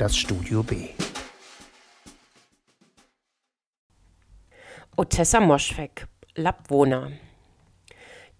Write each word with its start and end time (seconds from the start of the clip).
das 0.00 0.16
Studio 0.16 0.62
B. 0.62 0.88
Otessa 4.96 5.40
Moschweg, 5.40 6.06
Labwona. 6.34 7.10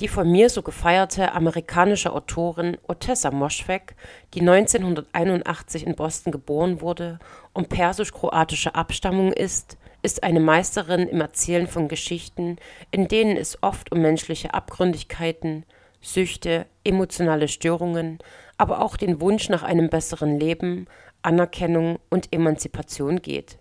Die 0.00 0.08
von 0.08 0.32
mir 0.32 0.48
so 0.48 0.62
gefeierte 0.62 1.32
amerikanische 1.32 2.14
Autorin 2.14 2.78
Otessa 2.88 3.30
Moschweg, 3.30 3.94
die 4.32 4.40
1981 4.40 5.86
in 5.86 5.96
Boston 5.96 6.32
geboren 6.32 6.80
wurde 6.80 7.18
und 7.52 7.68
persisch-kroatischer 7.68 8.74
Abstammung 8.74 9.30
ist, 9.30 9.76
ist 10.00 10.22
eine 10.22 10.40
Meisterin 10.40 11.08
im 11.08 11.20
Erzählen 11.20 11.66
von 11.66 11.88
Geschichten, 11.88 12.56
in 12.90 13.06
denen 13.06 13.36
es 13.36 13.62
oft 13.62 13.92
um 13.92 14.00
menschliche 14.00 14.54
Abgründigkeiten, 14.54 15.66
Süchte, 16.00 16.64
emotionale 16.84 17.48
Störungen, 17.48 18.18
aber 18.56 18.80
auch 18.80 18.96
den 18.96 19.20
Wunsch 19.20 19.50
nach 19.50 19.62
einem 19.62 19.90
besseren 19.90 20.40
Leben, 20.40 20.86
Anerkennung 21.22 21.98
und 22.08 22.32
Emanzipation 22.32 23.22
geht. 23.22 23.58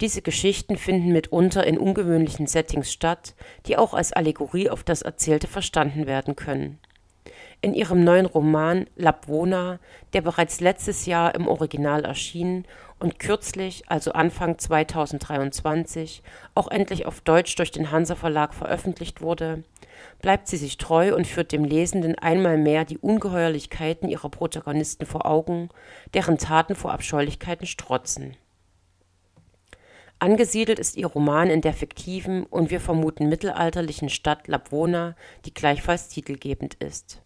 Diese 0.00 0.22
Geschichten 0.22 0.76
finden 0.76 1.12
mitunter 1.12 1.66
in 1.66 1.78
ungewöhnlichen 1.78 2.46
Settings 2.46 2.90
statt, 2.90 3.34
die 3.66 3.76
auch 3.76 3.92
als 3.92 4.12
Allegorie 4.12 4.70
auf 4.70 4.82
das 4.82 5.02
Erzählte 5.02 5.46
verstanden 5.46 6.06
werden 6.06 6.36
können 6.36 6.78
in 7.62 7.74
ihrem 7.74 8.04
neuen 8.04 8.26
Roman 8.26 8.86
Labwona, 8.96 9.78
der 10.12 10.22
bereits 10.22 10.60
letztes 10.60 11.06
Jahr 11.06 11.34
im 11.34 11.46
Original 11.46 12.04
erschien 12.04 12.64
und 13.00 13.18
kürzlich, 13.18 13.84
also 13.88 14.12
Anfang 14.12 14.58
2023, 14.58 16.22
auch 16.54 16.68
endlich 16.68 17.06
auf 17.06 17.20
Deutsch 17.22 17.56
durch 17.56 17.70
den 17.70 17.90
Hansa 17.90 18.14
Verlag 18.14 18.54
veröffentlicht 18.54 19.22
wurde, 19.22 19.64
bleibt 20.20 20.48
sie 20.48 20.58
sich 20.58 20.76
treu 20.76 21.14
und 21.14 21.26
führt 21.26 21.52
dem 21.52 21.64
Lesenden 21.64 22.16
einmal 22.16 22.58
mehr 22.58 22.84
die 22.84 22.98
Ungeheuerlichkeiten 22.98 24.08
ihrer 24.08 24.28
Protagonisten 24.28 25.06
vor 25.06 25.26
Augen, 25.26 25.70
deren 26.14 26.38
Taten 26.38 26.74
vor 26.74 26.92
Abscheulichkeiten 26.92 27.66
strotzen. 27.66 28.36
Angesiedelt 30.18 30.78
ist 30.78 30.96
ihr 30.96 31.06
Roman 31.06 31.48
in 31.48 31.62
der 31.62 31.72
fiktiven 31.72 32.44
und 32.44 32.70
wir 32.70 32.80
vermuten 32.80 33.30
mittelalterlichen 33.30 34.10
Stadt 34.10 34.46
Labwona, 34.48 35.16
die 35.46 35.54
gleichfalls 35.54 36.08
titelgebend 36.08 36.74
ist 36.74 37.22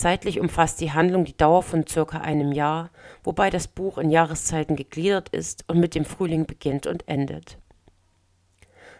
Zeitlich 0.00 0.40
umfasst 0.40 0.80
die 0.80 0.92
Handlung 0.92 1.26
die 1.26 1.36
Dauer 1.36 1.62
von 1.62 1.86
circa 1.86 2.22
einem 2.22 2.52
Jahr, 2.52 2.88
wobei 3.22 3.50
das 3.50 3.68
Buch 3.68 3.98
in 3.98 4.08
Jahreszeiten 4.08 4.74
gegliedert 4.74 5.28
ist 5.28 5.66
und 5.68 5.78
mit 5.78 5.94
dem 5.94 6.06
Frühling 6.06 6.46
beginnt 6.46 6.86
und 6.86 7.06
endet. 7.06 7.58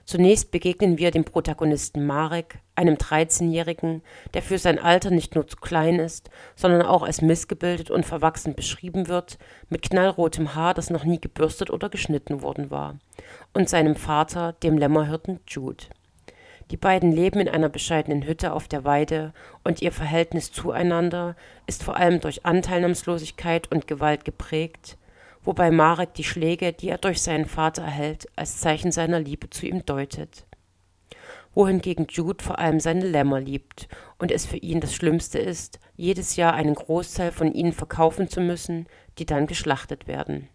Zunächst 0.04 0.50
begegnen 0.50 0.98
wir 0.98 1.10
dem 1.10 1.24
Protagonisten 1.24 2.04
Marek, 2.04 2.58
einem 2.74 2.96
13-Jährigen, 2.96 4.02
der 4.34 4.42
für 4.42 4.58
sein 4.58 4.78
Alter 4.78 5.10
nicht 5.10 5.34
nur 5.36 5.46
zu 5.46 5.56
klein 5.56 5.98
ist, 5.98 6.28
sondern 6.54 6.82
auch 6.82 7.02
als 7.02 7.22
missgebildet 7.22 7.90
und 7.90 8.04
verwachsen 8.04 8.54
beschrieben 8.54 9.08
wird, 9.08 9.38
mit 9.70 9.80
knallrotem 9.80 10.54
Haar, 10.54 10.74
das 10.74 10.90
noch 10.90 11.04
nie 11.04 11.18
gebürstet 11.18 11.70
oder 11.70 11.88
geschnitten 11.88 12.42
worden 12.42 12.70
war, 12.70 12.98
und 13.54 13.70
seinem 13.70 13.96
Vater, 13.96 14.52
dem 14.52 14.76
Lämmerhirten 14.76 15.40
Jude. 15.48 15.86
Die 16.70 16.76
beiden 16.76 17.10
leben 17.10 17.40
in 17.40 17.48
einer 17.48 17.68
bescheidenen 17.68 18.24
Hütte 18.24 18.52
auf 18.52 18.68
der 18.68 18.84
Weide 18.84 19.32
und 19.64 19.82
ihr 19.82 19.90
Verhältnis 19.90 20.52
zueinander 20.52 21.34
ist 21.66 21.82
vor 21.82 21.96
allem 21.96 22.20
durch 22.20 22.46
Anteilnahmslosigkeit 22.46 23.70
und 23.72 23.88
Gewalt 23.88 24.24
geprägt, 24.24 24.96
wobei 25.42 25.72
Marek 25.72 26.14
die 26.14 26.24
Schläge, 26.24 26.72
die 26.72 26.88
er 26.88 26.98
durch 26.98 27.22
seinen 27.22 27.46
Vater 27.46 27.82
erhält, 27.82 28.28
als 28.36 28.60
Zeichen 28.60 28.92
seiner 28.92 29.18
Liebe 29.18 29.50
zu 29.50 29.66
ihm 29.66 29.84
deutet. 29.84 30.46
Wohingegen 31.54 32.06
Jude 32.08 32.44
vor 32.44 32.60
allem 32.60 32.78
seine 32.78 33.04
Lämmer 33.04 33.40
liebt 33.40 33.88
und 34.18 34.30
es 34.30 34.46
für 34.46 34.58
ihn 34.58 34.80
das 34.80 34.94
Schlimmste 34.94 35.40
ist, 35.40 35.80
jedes 35.96 36.36
Jahr 36.36 36.54
einen 36.54 36.76
Großteil 36.76 37.32
von 37.32 37.52
ihnen 37.52 37.72
verkaufen 37.72 38.28
zu 38.28 38.40
müssen, 38.40 38.86
die 39.18 39.26
dann 39.26 39.48
geschlachtet 39.48 40.06
werden 40.06 40.48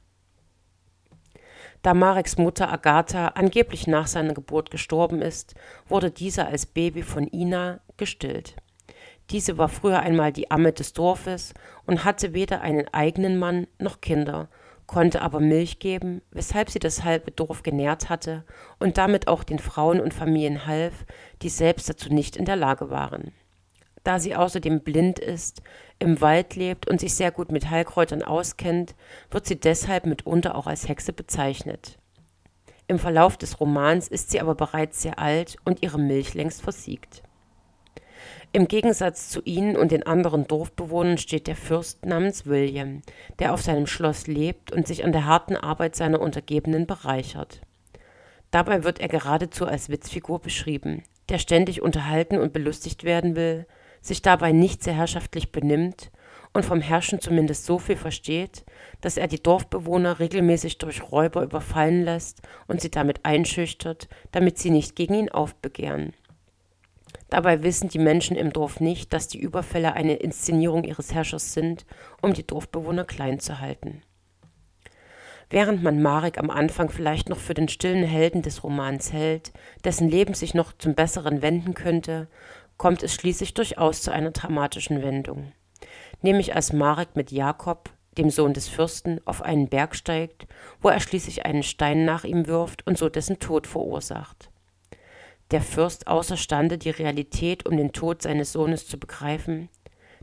da 1.86 1.94
Mareks 1.94 2.38
Mutter 2.38 2.72
Agatha 2.72 3.28
angeblich 3.36 3.86
nach 3.86 4.08
seiner 4.08 4.34
Geburt 4.34 4.72
gestorben 4.72 5.22
ist, 5.22 5.54
wurde 5.88 6.10
dieser 6.10 6.48
als 6.48 6.66
Baby 6.66 7.04
von 7.04 7.28
Ina 7.32 7.80
gestillt. 7.96 8.56
Diese 9.30 9.60
war 9.60 9.70
früher 9.70 10.00
einmal 10.00 10.34
die 10.34 10.50
Amme 10.50 10.74
des 10.74 10.94
Dorfes 10.94 11.54
und 11.86 12.04
hatte 12.04 12.34
weder 12.34 12.62
einen 12.62 12.88
eigenen 12.92 13.38
Mann 13.38 13.68
noch 13.78 14.02
Kinder, 14.02 14.50
konnte 14.88 15.22
aber 15.22 15.40
Milch 15.40 15.78
geben, 15.78 16.24
weshalb 16.32 16.72
sie 16.72 16.80
das 16.80 17.04
halbe 17.04 17.30
Dorf 17.30 17.62
genährt 17.62 18.10
hatte 18.10 18.46
und 18.80 18.98
damit 18.98 19.28
auch 19.28 19.44
den 19.44 19.60
Frauen 19.60 20.00
und 20.00 20.12
Familien 20.12 20.66
half, 20.66 21.06
die 21.44 21.50
selbst 21.50 21.88
dazu 21.88 22.12
nicht 22.12 22.36
in 22.36 22.46
der 22.46 22.56
Lage 22.56 22.90
waren 22.90 23.32
da 24.06 24.20
sie 24.20 24.36
außerdem 24.36 24.82
blind 24.82 25.20
ist, 25.20 25.62
im 26.00 26.22
Wald 26.22 26.56
lebt 26.56 26.88
und 26.88 27.00
sich 27.00 27.16
sehr 27.16 27.32
gut 27.32 27.52
mit 27.52 27.70
Heilkräutern 27.70 28.22
auskennt, 28.24 28.96
wird 29.32 29.46
sie 29.46 29.60
deshalb 29.60 30.06
mitunter 30.06 30.56
auch 30.56 30.68
als 30.68 30.88
Hexe 30.88 31.12
bezeichnet. 31.12 31.98
Im 32.88 33.00
Verlauf 33.00 33.36
des 33.36 33.60
Romans 33.60 34.08
ist 34.08 34.30
sie 34.30 34.40
aber 34.40 34.54
bereits 34.54 35.02
sehr 35.02 35.18
alt 35.18 35.58
und 35.66 35.82
ihre 35.82 36.00
Milch 36.00 36.36
längst 36.36 36.62
versiegt. 36.62 37.24
Im 38.52 38.68
Gegensatz 38.68 39.28
zu 39.30 39.42
ihnen 39.44 39.76
und 39.76 39.92
den 39.92 40.06
anderen 40.06 40.48
Dorfbewohnern 40.48 41.18
steht 41.18 41.48
der 41.48 41.56
Fürst 41.56 42.06
namens 42.06 42.46
William, 42.46 43.02
der 43.40 43.54
auf 43.54 43.62
seinem 43.62 43.88
Schloss 43.88 44.28
lebt 44.28 44.72
und 44.72 44.88
sich 44.88 45.04
an 45.04 45.12
der 45.12 45.26
harten 45.26 45.58
Arbeit 45.58 45.96
seiner 45.96 46.22
Untergebenen 46.22 46.86
bereichert. 46.86 47.62
Dabei 48.52 48.84
wird 48.84 49.00
er 49.00 49.08
geradezu 49.08 49.66
als 49.66 49.90
Witzfigur 49.90 50.40
beschrieben, 50.40 51.04
der 51.28 51.40
ständig 51.40 51.82
unterhalten 51.82 52.38
und 52.38 52.54
belustigt 52.54 53.04
werden 53.04 53.36
will, 53.36 53.66
sich 54.06 54.22
dabei 54.22 54.52
nicht 54.52 54.84
sehr 54.84 54.94
herrschaftlich 54.94 55.52
benimmt 55.52 56.12
und 56.54 56.64
vom 56.64 56.80
Herrschen 56.80 57.20
zumindest 57.20 57.66
so 57.66 57.80
viel 57.80 57.98
versteht, 57.98 58.64
dass 59.02 59.18
er 59.18 59.28
die 59.28 59.44
Dorfbewohner 59.44 60.20
regelmäßig 60.20 60.78
durch 60.78 61.12
Räuber 61.12 61.44
überfallen 61.44 62.04
lässt 62.04 62.42
und 62.68 62.80
sie 62.82 62.92
damit 62.92 63.26
einschüchtert, 63.26 64.08
damit 64.32 64.58
sie 64.58 64.70
nicht 64.70 64.96
gegen 64.96 65.16
ihn 65.16 65.30
aufbegehren. 65.30 66.14
Dabei 67.30 67.64
wissen 67.64 67.90
die 67.90 68.00
Menschen 68.00 68.38
im 68.38 68.54
Dorf 68.54 68.80
nicht, 68.80 69.12
dass 69.12 69.28
die 69.28 69.40
Überfälle 69.40 69.94
eine 69.94 70.16
Inszenierung 70.16 70.84
ihres 70.84 71.14
Herrschers 71.14 71.54
sind, 71.54 71.86
um 72.22 72.34
die 72.34 72.46
Dorfbewohner 72.46 73.04
klein 73.04 73.40
zu 73.40 73.60
halten. 73.60 74.02
Während 75.50 75.84
man 75.84 76.02
Marek 76.02 76.40
am 76.40 76.50
Anfang 76.50 76.90
vielleicht 76.90 77.30
noch 77.30 77.38
für 77.38 77.54
den 77.54 77.68
stillen 77.68 78.04
Helden 78.04 78.42
des 78.42 78.64
Romans 78.64 79.14
hält, 79.14 79.52
dessen 79.84 80.10
Leben 80.10 80.34
sich 80.34 80.54
noch 80.54 80.74
zum 80.74 80.96
Besseren 80.96 81.42
wenden 81.42 81.74
könnte, 81.74 82.28
kommt 82.78 83.04
es 83.04 83.14
schließlich 83.14 83.54
durchaus 83.54 84.02
zu 84.02 84.12
einer 84.12 84.32
dramatischen 84.32 85.02
Wendung, 85.02 85.54
nämlich 86.22 86.56
als 86.56 86.74
Marek 86.74 87.16
mit 87.16 87.32
Jakob, 87.32 87.90
dem 88.18 88.30
Sohn 88.30 88.54
des 88.54 88.68
Fürsten, 88.68 89.20
auf 89.26 89.42
einen 89.42 89.70
Berg 89.70 89.96
steigt, 89.96 90.48
wo 90.82 90.90
er 90.90 91.00
schließlich 91.00 91.46
einen 91.46 91.64
Stein 91.64 92.06
nach 92.06 92.24
ihm 92.24 92.48
wirft 92.48 92.86
und 92.88 92.98
so 92.98 93.10
dessen 93.10 93.40
Tod 93.40 93.68
verursacht. 93.68 94.52
Der 95.52 95.62
Fürst 95.62 96.08
außerstande, 96.08 96.78
die 96.78 96.90
Realität 96.90 97.66
um 97.66 97.78
den 97.78 97.92
Tod 97.92 98.22
seines 98.22 98.52
Sohnes 98.52 98.88
zu 98.88 99.00
begreifen, 99.00 99.70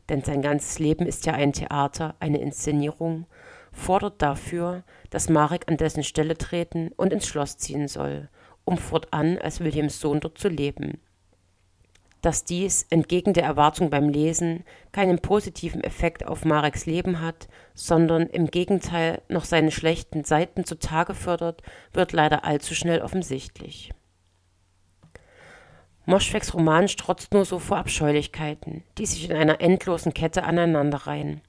denn 0.08 0.22
sein 0.22 0.42
ganzes 0.42 0.78
Leben 0.78 1.06
ist 1.06 1.26
ja 1.26 1.34
ein 1.34 1.52
Theater, 1.52 2.16
eine 2.18 2.40
Inszenierung, 2.40 3.26
fordert 3.72 4.20
dafür, 4.20 4.82
dass 5.10 5.28
Marek 5.28 5.68
an 5.68 5.76
dessen 5.76 6.02
Stelle 6.02 6.36
treten 6.36 6.90
und 6.96 7.12
ins 7.12 7.26
Schloss 7.26 7.56
ziehen 7.56 7.88
soll, 7.88 8.28
um 8.64 8.78
fortan 8.78 9.38
als 9.38 9.60
Williams 9.60 10.00
Sohn 10.00 10.20
dort 10.20 10.38
zu 10.38 10.48
leben 10.48 11.00
dass 12.22 12.44
dies, 12.44 12.86
entgegen 12.88 13.34
der 13.34 13.44
Erwartung 13.44 13.90
beim 13.90 14.08
Lesen, 14.08 14.64
keinen 14.92 15.18
positiven 15.18 15.82
Effekt 15.82 16.24
auf 16.24 16.44
Mareks 16.44 16.86
Leben 16.86 17.20
hat, 17.20 17.48
sondern 17.74 18.28
im 18.28 18.46
Gegenteil 18.46 19.20
noch 19.28 19.44
seine 19.44 19.72
schlechten 19.72 20.24
Seiten 20.24 20.64
zutage 20.64 21.14
fördert, 21.14 21.62
wird 21.92 22.12
leider 22.12 22.44
allzu 22.44 22.74
schnell 22.74 23.02
offensichtlich. 23.02 23.92
Moschwegs 26.06 26.54
Roman 26.54 26.88
strotzt 26.88 27.32
nur 27.32 27.44
so 27.44 27.58
vor 27.58 27.78
Abscheulichkeiten, 27.78 28.82
die 28.98 29.06
sich 29.06 29.28
in 29.28 29.36
einer 29.36 29.60
endlosen 29.60 30.14
Kette 30.14 30.44
aneinanderreihen. 30.44 31.42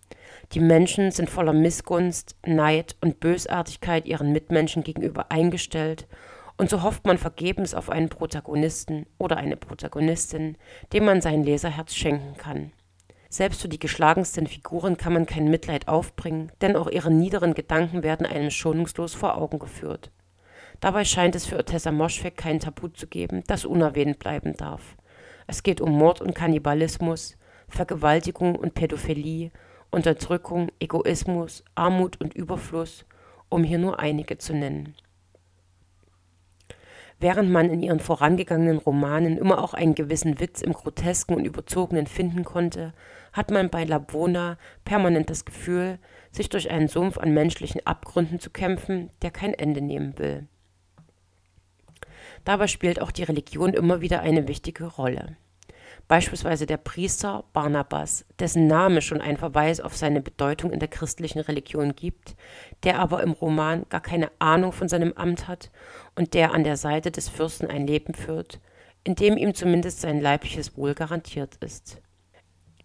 Die 0.52 0.60
Menschen 0.60 1.12
sind 1.12 1.30
voller 1.30 1.54
Missgunst, 1.54 2.36
Neid 2.46 2.96
und 3.02 3.20
Bösartigkeit 3.20 4.06
ihren 4.06 4.32
Mitmenschen 4.32 4.84
gegenüber 4.84 5.32
eingestellt 5.32 6.08
und 6.64 6.70
so 6.70 6.82
hofft 6.82 7.06
man 7.06 7.18
vergebens 7.18 7.74
auf 7.74 7.90
einen 7.90 8.08
Protagonisten 8.08 9.06
oder 9.18 9.36
eine 9.36 9.58
Protagonistin, 9.58 10.56
dem 10.94 11.04
man 11.04 11.20
sein 11.20 11.44
Leserherz 11.44 11.94
schenken 11.94 12.38
kann. 12.38 12.72
Selbst 13.28 13.62
für 13.62 13.68
die 13.68 13.80
geschlagensten 13.80 14.48
Figuren 14.48 14.96
kann 14.96 15.12
man 15.12 15.26
kein 15.26 15.50
Mitleid 15.50 15.90
aufbringen, 15.90 16.54
denn 16.62 16.78
auch 16.78 16.90
ihre 16.90 17.12
niederen 17.12 17.54
Gedanken 17.54 18.02
werden 18.02 18.26
einem 18.26 18.50
schonungslos 18.50 19.14
vor 19.14 19.36
Augen 19.36 19.60
geführt. 19.60 20.14
Dabei 20.80 21.04
scheint 21.04 21.36
es 21.36 21.46
für 21.46 21.58
Otessa 21.58 21.92
Moschweg 21.92 22.38
kein 22.38 22.62
Tabu 22.62 22.88
zu 22.88 23.08
geben, 23.08 23.44
das 23.48 23.66
unerwähnt 23.66 24.20
bleiben 24.20 24.56
darf. 24.56 24.96
Es 25.48 25.64
geht 25.64 25.82
um 25.82 25.92
Mord 25.92 26.22
und 26.22 26.34
Kannibalismus, 26.34 27.36
Vergewaltigung 27.68 28.56
und 28.56 28.74
Pädophilie, 28.74 29.52
Unterdrückung, 29.92 30.72
Egoismus, 30.80 31.66
Armut 31.76 32.22
und 32.22 32.34
Überfluss, 32.34 33.04
um 33.50 33.66
hier 33.66 33.80
nur 33.80 34.00
einige 34.00 34.38
zu 34.38 34.54
nennen. 34.54 34.96
Während 37.24 37.50
man 37.50 37.70
in 37.70 37.82
ihren 37.82 38.02
vorangegangenen 38.02 38.80
Romanen 38.80 39.38
immer 39.38 39.64
auch 39.64 39.74
einen 39.74 39.96
gewissen 39.96 40.42
Witz 40.42 40.62
im 40.62 40.74
Grotesken 40.74 41.36
und 41.36 41.46
Überzogenen 41.46 42.06
finden 42.06 42.44
konnte, 42.44 42.92
hat 43.32 43.50
man 43.50 43.70
bei 43.70 43.86
Labona 43.86 44.58
permanent 44.84 45.30
das 45.30 45.46
Gefühl, 45.46 46.00
sich 46.32 46.50
durch 46.50 46.70
einen 46.70 46.90
Sumpf 46.90 47.18
an 47.18 47.34
menschlichen 47.34 47.80
Abgründen 47.88 48.42
zu 48.42 48.50
kämpfen, 48.50 49.10
der 49.22 49.32
kein 49.32 49.54
Ende 49.54 49.80
nehmen 49.80 50.20
will. 50.20 50.50
Dabei 52.44 52.68
spielt 52.68 53.02
auch 53.02 53.12
die 53.12 53.24
Religion 53.24 53.74
immer 53.74 54.02
wieder 54.02 54.20
eine 54.20 54.50
wichtige 54.50 54.84
Rolle. 54.84 55.38
Beispielsweise 56.08 56.66
der 56.66 56.78
Priester 56.78 57.46
Barnabas, 57.54 58.26
dessen 58.38 58.68
Name 58.68 59.02
schon 59.02 59.22
einen 59.22 59.38
Verweis 59.38 59.80
auf 59.80 59.96
seine 59.96 60.22
Bedeutung 60.22 60.72
in 60.72 60.80
der 60.80 60.90
christlichen 60.90 61.40
Religion 61.40 61.96
gibt, 61.96 62.36
der 62.84 63.00
aber 63.00 63.24
im 63.24 63.32
Roman 63.32 63.86
gar 63.90 64.02
keine 64.02 64.30
Ahnung 64.40 64.74
von 64.74 64.90
seinem 64.90 65.14
Amt 65.14 65.48
hat 65.48 65.72
und 66.16 66.34
der 66.34 66.54
an 66.54 66.64
der 66.64 66.78
Seite 66.78 67.10
des 67.10 67.30
Fürsten 67.30 67.68
ein 67.68 67.88
Leben 67.88 68.14
führt, 68.14 68.60
in 69.04 69.16
dem 69.16 69.38
ihm 69.38 69.54
zumindest 69.54 70.02
sein 70.02 70.20
leibliches 70.20 70.78
Wohl 70.78 70.94
garantiert 70.94 71.56
ist. 71.62 72.02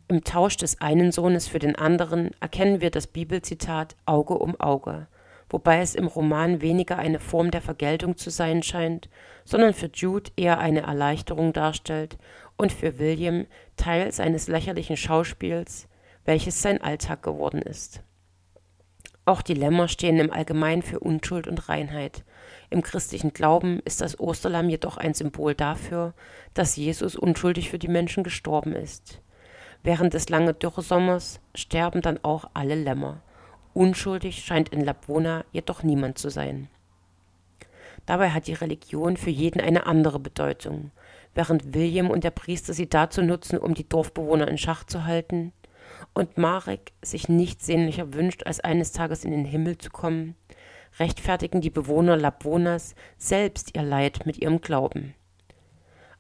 Im 0.07 0.25
Tausch 0.25 0.57
des 0.57 0.81
einen 0.81 1.13
Sohnes 1.13 1.49
für 1.49 1.59
den 1.59 1.77
anderen 1.77 2.31
erkennen 2.41 2.81
wir 2.81 2.91
das 2.91 3.09
Bibelzitat 3.09 3.95
Auge 4.07 4.39
um 4.39 4.59
Auge, 4.59 5.07
wobei 5.51 5.81
es 5.81 5.95
im 5.95 6.07
Roman 6.07 6.61
weniger 6.61 6.99
eine 6.99 7.19
Form 7.19 7.51
der 7.51 7.63
Vergeltung 7.63 8.17
zu 8.17 8.31
sein 8.31 8.63
scheint, 8.63 9.09
sondern 9.45 9.75
für 9.75 9.91
Jude 9.93 10.31
eher 10.37 10.59
eine 10.59 10.83
Erleichterung 10.83 11.53
darstellt 11.53 12.19
und 12.57 12.73
für 12.73 12.99
William 12.99 13.47
Teil 13.77 14.13
seines 14.13 14.49
lächerlichen 14.49 14.97
Schauspiels, 14.97 15.89
welches 16.25 16.61
sein 16.61 16.83
Alltag 16.83 17.23
geworden 17.23 17.63
ist. 17.63 18.03
Auch 19.25 19.43
die 19.43 19.55
Lämmer 19.55 19.89
stehen 19.89 20.19
im 20.19 20.31
Allgemeinen 20.31 20.81
für 20.81 21.01
Unschuld 21.01 21.47
und 21.47 21.69
Reinheit. 21.69 22.25
Im 22.71 22.83
christlichen 22.83 23.35
Glauben 23.35 23.81
ist 23.85 24.01
das 24.01 24.19
Osterlamm 24.19 24.71
jedoch 24.71 24.97
ein 24.97 25.13
Symbol 25.13 25.55
dafür, 25.55 26.15
dass 26.55 26.77
Jesus 26.77 27.15
unschuldig 27.15 27.69
für 27.69 27.79
die 27.79 27.89
Menschen 27.89 28.25
gestorben 28.25 28.73
ist. 28.73 29.21
Während 29.83 30.15
des 30.15 30.31
langen 30.31 30.59
Dürresommers 30.59 31.41
sterben 31.55 32.01
dann 32.01 32.19
auch 32.25 32.51
alle 32.55 32.75
Lämmer. 32.75 33.23
Unschuldig 33.79 34.45
scheint 34.45 34.71
in 34.71 34.85
Lapwona 34.85 35.45
jedoch 35.53 35.85
niemand 35.85 36.19
zu 36.19 36.31
sein. 36.31 36.67
Dabei 38.07 38.31
hat 38.31 38.49
die 38.49 38.55
Religion 38.55 39.17
für 39.17 39.31
jeden 39.31 39.61
eine 39.61 39.87
andere 39.87 40.19
Bedeutung. 40.19 40.91
Während 41.33 41.75
William 41.75 42.11
und 42.11 42.25
der 42.25 42.33
Priester 42.33 42.75
sie 42.75 42.89
dazu 42.89 43.23
nutzen, 43.23 43.57
um 43.57 43.75
die 43.75 43.89
Dorfbewohner 43.89 44.49
in 44.49 44.59
Schach 44.59 44.83
zu 44.83 45.05
halten, 45.05 45.53
und 46.13 46.39
Marek 46.39 46.91
sich 47.03 47.29
nichts 47.29 47.67
sehnlicher 47.67 48.15
wünscht, 48.15 48.45
als 48.47 48.59
eines 48.59 48.91
Tages 48.91 49.25
in 49.25 49.31
den 49.31 49.45
Himmel 49.45 49.79
zu 49.79 49.91
kommen, 49.91 50.35
rechtfertigen 50.99 51.61
die 51.61 51.71
Bewohner 51.71 52.17
Lapwonas 52.17 52.97
selbst 53.17 53.77
ihr 53.77 53.85
Leid 53.85 54.27
mit 54.27 54.39
ihrem 54.39 54.61
Glauben. 54.61 55.15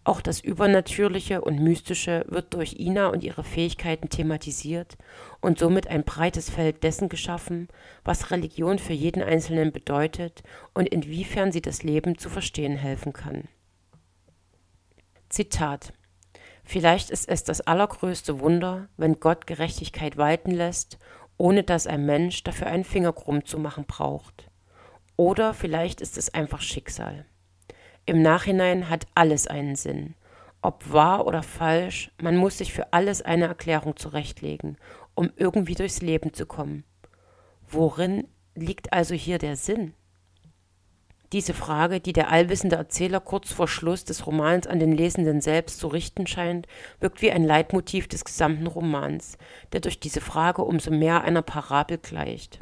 Auch 0.09 0.23
das 0.23 0.41
Übernatürliche 0.41 1.43
und 1.43 1.61
Mystische 1.61 2.25
wird 2.29 2.55
durch 2.55 2.77
Ina 2.81 3.09
und 3.09 3.23
ihre 3.23 3.45
Fähigkeiten 3.45 4.09
thematisiert 4.09 4.97
und 5.43 5.59
somit 5.59 5.87
ein 5.89 6.03
breites 6.03 6.49
Feld 6.49 6.83
dessen 6.83 7.11
geschaffen, 7.11 7.69
was 8.05 8.31
Religion 8.31 8.79
für 8.79 8.95
jeden 8.95 9.23
Einzelnen 9.23 9.71
bedeutet 9.71 10.43
und 10.73 10.89
inwiefern 10.89 11.53
sie 11.53 11.61
das 11.61 11.83
Leben 11.83 12.17
zu 12.17 12.31
verstehen 12.31 12.75
helfen 12.75 13.13
kann. 13.13 13.49
Zitat 15.29 15.93
Vielleicht 16.65 17.11
ist 17.11 17.29
es 17.29 17.45
das 17.45 17.61
allergrößte 17.61 18.41
Wunder, 18.41 18.89
wenn 18.97 19.21
Gott 19.21 19.47
Gerechtigkeit 19.47 20.17
walten 20.17 20.53
lässt, 20.53 20.97
ohne 21.37 21.65
dass 21.65 21.87
ein 21.87 22.07
Mensch 22.07 22.45
dafür 22.45 22.69
einen 22.69 22.85
Finger 22.85 23.13
krumm 23.13 23.45
zu 23.45 23.59
machen 23.59 23.85
braucht. 23.87 24.51
Oder 25.17 25.53
vielleicht 25.53 26.01
ist 26.01 26.17
es 26.17 26.33
einfach 26.33 26.63
Schicksal. 26.63 27.27
Im 28.09 28.23
Nachhinein 28.23 28.89
hat 28.89 29.07
alles 29.15 29.47
einen 29.49 29.77
Sinn. 29.77 30.15
Ob 30.63 30.91
wahr 30.91 31.27
oder 31.27 31.43
falsch, 31.43 32.11
man 32.19 32.39
muss 32.39 32.57
sich 32.57 32.73
für 32.73 32.95
alles 32.95 33.21
eine 33.21 33.49
Erklärung 33.49 33.99
zurechtlegen, 33.99 34.79
um 35.15 35.31
irgendwie 35.37 35.75
durchs 35.75 36.01
Leben 36.01 36.33
zu 36.33 36.47
kommen. 36.47 36.85
Worin 37.71 38.27
liegt 38.55 38.95
also 38.95 39.15
hier 39.15 39.37
der 39.37 39.57
Sinn? 39.57 39.93
Diese 41.33 41.53
Frage, 41.53 42.01
die 42.01 42.15
der 42.15 42.31
allwissende 42.31 42.77
Erzähler 42.77 43.21
kurz 43.21 43.53
vor 43.53 43.69
Schluss 43.69 44.07
des 44.07 44.27
Romans 44.27 44.67
an 44.67 44.79
den 44.79 44.93
Lesenden 44.93 45.43
selbst 45.43 45.79
zu 45.79 45.89
richten 45.89 46.27
scheint, 46.27 46.67
wirkt 47.01 47.21
wie 47.21 47.31
ein 47.31 47.45
Leitmotiv 47.45 48.09
des 48.09 48.25
gesamten 48.25 48.69
Romans, 48.69 49.37
der 49.75 49.81
durch 49.81 50.01
diese 50.01 50.23
Frage 50.23 50.63
umso 50.63 50.91
mehr 50.91 51.25
einer 51.25 51.43
Parabel 51.43 51.99
gleicht. 51.99 52.61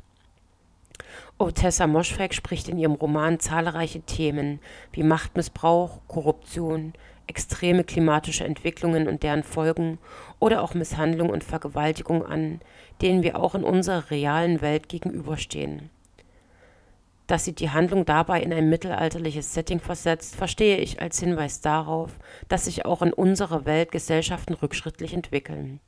Otessa 1.39 1.87
Moschweg 1.87 2.35
spricht 2.35 2.69
in 2.69 2.79
ihrem 2.79 2.95
Roman 2.95 3.41
zahlreiche 3.41 4.01
Themen 4.01 4.61
wie 4.93 5.03
Machtmissbrauch, 5.03 6.01
Korruption, 6.09 6.93
extreme 7.27 7.85
klimatische 7.85 8.45
Entwicklungen 8.45 9.09
und 9.09 9.23
deren 9.23 9.43
Folgen 9.43 9.99
oder 10.39 10.63
auch 10.63 10.75
Misshandlung 10.75 11.31
und 11.31 11.45
Vergewaltigung 11.45 12.25
an, 12.25 12.61
denen 13.03 13.23
wir 13.23 13.39
auch 13.39 13.55
in 13.55 13.65
unserer 13.65 14.11
realen 14.11 14.61
Welt 14.61 14.89
gegenüberstehen. 14.89 15.91
Dass 17.27 17.45
sie 17.45 17.55
die 17.55 17.71
Handlung 17.71 18.05
dabei 18.05 18.41
in 18.41 18.53
ein 18.53 18.71
mittelalterliches 18.71 19.53
Setting 19.53 19.81
versetzt, 19.81 20.37
verstehe 20.37 20.77
ich 20.77 21.03
als 21.03 21.19
Hinweis 21.19 21.61
darauf, 21.61 22.13
dass 22.49 22.67
sich 22.67 22.85
auch 22.85 23.03
in 23.03 23.13
unserer 23.13 23.65
Welt 23.65 23.91
Gesellschaften 23.91 24.55
rückschrittlich 24.55 25.13
entwickeln. 25.13 25.81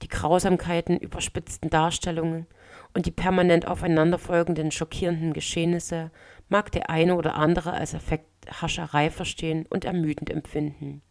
Die 0.00 0.08
Grausamkeiten, 0.08 0.96
überspitzten 0.96 1.68
Darstellungen 1.68 2.46
und 2.94 3.06
die 3.06 3.10
permanent 3.10 3.66
aufeinanderfolgenden 3.66 4.70
schockierenden 4.70 5.32
Geschehnisse 5.32 6.10
mag 6.48 6.70
der 6.72 6.90
eine 6.90 7.16
oder 7.16 7.34
andere 7.34 7.72
als 7.72 7.94
Effekthascherei 7.94 9.10
verstehen 9.10 9.66
und 9.70 9.84
ermüdend 9.84 10.30
empfinden. 10.30 11.02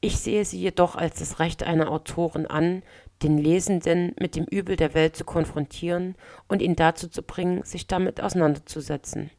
Ich 0.00 0.18
sehe 0.18 0.44
sie 0.44 0.60
jedoch 0.60 0.94
als 0.94 1.18
das 1.18 1.40
Recht 1.40 1.64
einer 1.64 1.90
Autorin 1.90 2.46
an, 2.46 2.82
den 3.22 3.36
Lesenden 3.36 4.14
mit 4.20 4.36
dem 4.36 4.44
Übel 4.44 4.76
der 4.76 4.94
Welt 4.94 5.16
zu 5.16 5.24
konfrontieren 5.24 6.14
und 6.46 6.62
ihn 6.62 6.76
dazu 6.76 7.08
zu 7.08 7.22
bringen, 7.22 7.64
sich 7.64 7.88
damit 7.88 8.20
auseinanderzusetzen. 8.20 9.30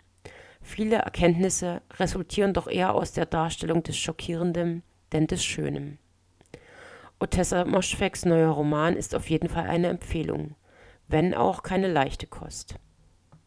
Viele 0.62 0.98
Erkenntnisse 0.98 1.82
resultieren 1.98 2.54
doch 2.54 2.68
eher 2.68 2.94
aus 2.94 3.14
der 3.14 3.26
Darstellung 3.26 3.84
des 3.84 3.98
Schockierenden 3.98 4.84
denn 5.14 5.28
des 5.28 5.44
Schönen. 5.44 5.98
Otessa 7.20 7.66
Moschfeks 7.66 8.26
neuer 8.26 8.52
Roman 8.52 8.96
ist 8.96 9.16
auf 9.16 9.30
jeden 9.30 9.50
Fall 9.50 9.68
eine 9.68 9.88
Empfehlung 9.88 10.56
wenn 11.10 11.34
auch 11.34 11.64
keine 11.64 11.88
leichte 11.88 12.28
Kost. 12.28 12.76